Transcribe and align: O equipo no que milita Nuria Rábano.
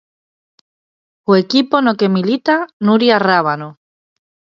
O 1.29 1.31
equipo 1.43 1.75
no 1.85 1.93
que 1.99 2.13
milita 2.15 2.55
Nuria 2.87 3.17
Rábano. 3.27 3.69